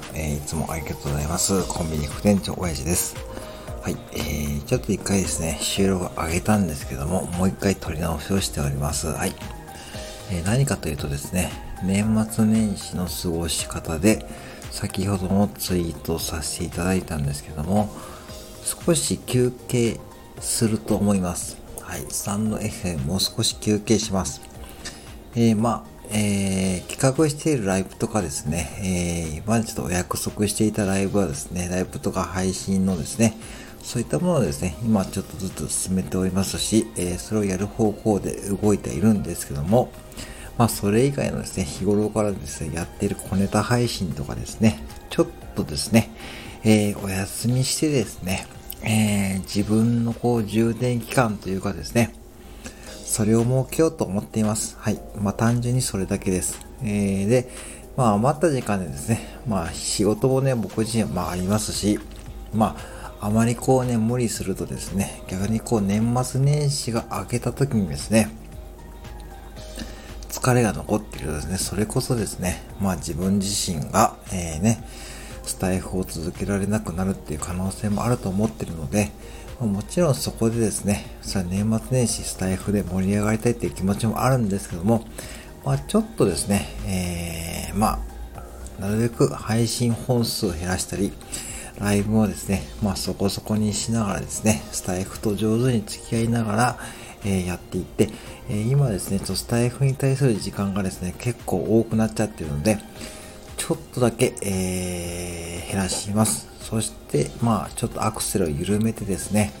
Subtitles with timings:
[0.00, 1.66] さん、えー、いつもありがとうございます。
[1.68, 3.16] コンビニ副店長、親父です。
[3.82, 9.08] はい、えー、ちょっと一回ですね、収録上げたんですけども、もう一回撮り直しをしております。
[9.08, 9.34] はい。
[10.30, 11.50] えー、何かというとですね、
[11.84, 14.26] 年末年始の過ごし方で、
[14.70, 17.90] 先ほどもツイートさせていただいたんですけども、
[18.64, 20.00] 少し休憩
[20.40, 21.58] すると思います。
[21.80, 24.40] はい、3の FM もう少し休憩します。
[25.34, 33.36] えー、まあ、えー、企画しているライブとかですね、えー、今ちょっとお約束していたライブはですね、ライブとか配信のですね、
[33.82, 39.90] そういったものをですね、今ちょっとずつ進めておりますし、えー、それをやる方向で動いているんですけども、
[40.58, 46.10] まあそれ以外のですね、日頃からですね、やっている小ネタ配信とかですね、ちょっとですね、
[46.62, 48.46] えー、お休みしてですね、
[48.82, 52.14] えー、自分のこう充電期間というかですね、
[53.12, 54.74] それを設けようと思っています。
[54.78, 54.98] はい。
[55.20, 56.58] まあ単純にそれだけです。
[56.82, 57.50] えー、で、
[57.94, 62.00] まあ余った時間でですね、まあ仕事もね、僕自身まあありますし、
[62.54, 62.74] ま
[63.20, 68.30] ああまりこうね、無理するとですね、逆にこう年末年始が明けた時にですね、
[70.30, 74.82] 疲れが残っているとですね、それこそですね、まあ自分自身が、えー、ね、
[75.44, 79.10] スタイフを続けられなくなるっていう可能性もあると思ってるので、
[79.60, 85.04] もちろんそこでですね、それ年末年始スタイフで盛り上がりたいっていう気持ちもあるんですけども、
[85.64, 88.00] まあちょっとですね、えー、ま
[88.78, 91.12] あ、なるべく配信本数を減らしたり、
[91.78, 96.78] ライブをですね、まあそこそこにしながらですね、スタイフと上手に付き合いながら、
[97.24, 98.08] えー、やっていって、
[98.48, 102.78] えー、今ですね、スタイフに対する時間がですね、結構多くなっちゃってるので、
[103.62, 106.48] ちょっとだけ、えー、減らします。
[106.62, 109.52] そして、まあ、ちょっとアクセルを緩めてですね、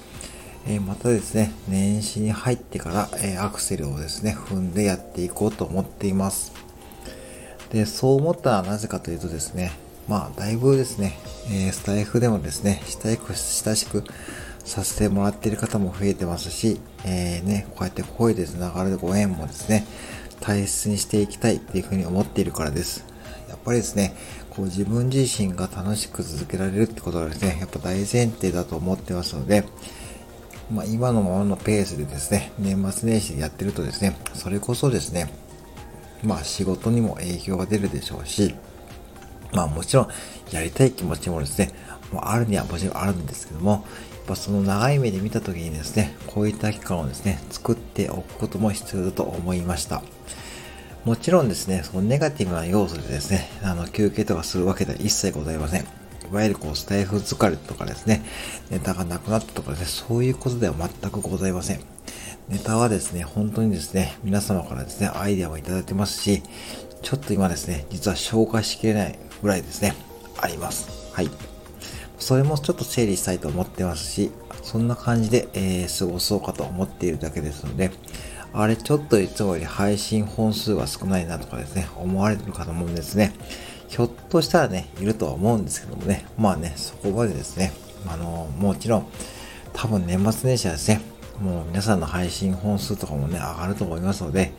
[0.66, 6.52] えー、またですね、年始に入ってから、えー、アクセルをですね、踏んでやっていこうと思っています。
[7.70, 9.70] で、そう思ったのはなぜかというとですね、
[10.08, 14.02] まあ、だいぶですね、えー、スタイフでもですね、親しく
[14.64, 19.86] させてもらっている方も増えてますし、えー、ね、こうやって声で繋がるご縁もですね、
[20.40, 23.11] 大切にしていきたいっていうふうに思っているからです。
[23.52, 24.14] やっぱりですね、
[24.48, 29.64] こう自分自身が楽しく続けられるってことがですね、やっぱ大前提だと思ってますので、
[30.72, 35.30] まあ、今のままのペースでですね、年末年始でやってるとですね、それこそですね、
[36.24, 38.54] まあ仕事にも影響が出るでしょうし、
[39.52, 40.08] まあもちろん
[40.50, 41.70] やりたい気持ちもですね、
[42.10, 43.82] もあるにはもちろんあるんですけども、やっ
[44.28, 50.02] ぱその長い目で見た時にですね、こういった期間をですね、作っておくことも必要だと思いました。
[51.04, 55.82] もちろんですね、そのネガティブな要素でですね、あの、休憩とかするわけでは一切ございません。
[55.82, 55.84] い
[56.30, 58.22] わゆるこう、スタイフ疲れとかですね、
[58.70, 61.80] ネタがなくなったとかですね、そういうことでは全くございません。
[62.48, 66.40] ネタはですね、本当にですね、皆様からですね、アイデアをいただいてますし、
[67.02, 69.96] ちょっと今ですね、実は紹介しきれないぐらいですね、
[70.40, 71.10] あります。
[71.12, 71.30] はい。
[72.20, 74.30] それもちょっと整理したいと思ってますし、
[74.62, 77.90] そんな感じで、えー、過ごそうかと思っているだけですので、
[78.54, 83.32] あれちょっといつもより配信本数が少ないなとかですね、思われてる方もですね、
[83.88, 87.72] ひょっとしたらね、いるとは思うんですけどもね、まあね、そこまでですね、
[88.06, 89.06] あの、もちろん、
[89.72, 91.00] 多分年末年始はですね、
[91.40, 94.52] もう皆さんの配信本数とかもね、上がると思いますので、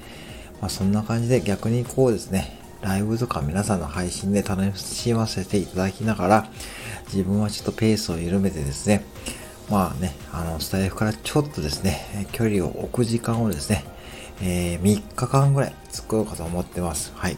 [0.59, 6.49] まあそんな感じで逆にこうですね、ライブとか皆さんの配信で楽しませていただきながら、
[7.05, 9.05] 自分はちょっとペースを緩めてですね、
[9.69, 13.85] まあね、あの、スタイフからちょっとですね、距離を置く時間をですね、
[14.41, 17.13] えー、3日間ぐらい作ろうかと思ってます。
[17.15, 17.37] はい。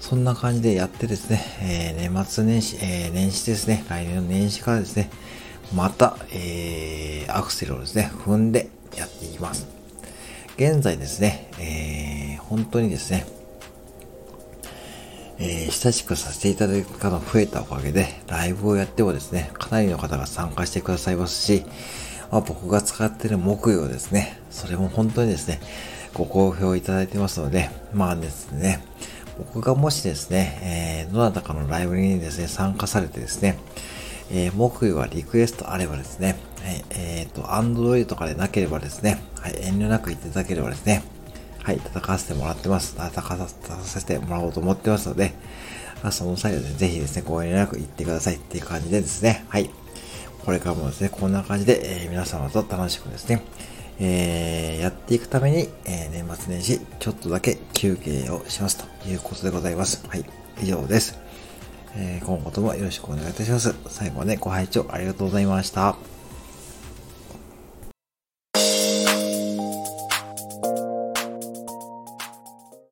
[0.00, 5.10] そんな感じでやってですね、えー、年末年始、えー、年始ですね、来年の年始からですね、
[5.74, 9.66] また、えー、アクセルをですね、踏んでやっていきます。
[10.56, 13.26] 現在ですね、えー、本当にですね、
[15.40, 21.64] えー、親しくさせていただく方が増えたおかげで、ライブをやってもですね、かなりの方が参加してくださいますし、
[22.30, 25.60] まあ、僕が使っている木曜ですね、それも本当にですね、
[26.14, 28.82] ご好評いただいてますので、まあですね、
[29.38, 33.58] 僕がもしですね、えー、どなたかのライブにですね、参加されてですね、
[34.30, 41.02] えー、木曜はリクエストあればですね、はい、えっ、ー、と、アンドロイドとかでなければですね、はい、遠慮なく言っていただければですね、
[41.68, 42.96] はい、戦わせてもらってます。
[42.96, 45.34] 戦わせてもらおうと思ってますので、
[46.02, 49.68] まその際はね、ぜひですね、ご遠慮なく言ってくださいっていう感じでですね、はい。
[50.46, 53.44] これからもですね、こんな感じで、えー、皆様と楽しくですね、
[54.00, 60.02] えー、やっていくために、えー、年末年始、ちょっとだけ休憩をしますということでございます。
[60.08, 60.24] はい、
[60.62, 61.18] 以上です。
[61.96, 63.74] えー、今後ともよろしくお願いいたします。
[63.88, 66.17] 最後までご拝聴ありがとうございました。